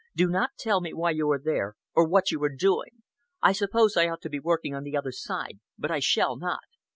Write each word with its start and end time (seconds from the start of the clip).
"Do 0.15 0.25
not 0.27 0.57
tell 0.57 0.81
me 0.81 0.95
why 0.95 1.11
you 1.11 1.29
are 1.29 1.37
there, 1.39 1.75
or 1.93 2.07
what 2.07 2.31
you 2.31 2.41
are 2.43 2.49
doing. 2.49 3.03
I 3.39 3.51
suppose 3.51 3.95
I 3.95 4.09
ought 4.09 4.21
to 4.21 4.31
be 4.31 4.39
working 4.39 4.73
on 4.73 4.81
the 4.81 4.97
other 4.97 5.11
side 5.11 5.59
but 5.77 5.91
I 5.91 5.99
shall 5.99 6.35
not. 6.37 6.61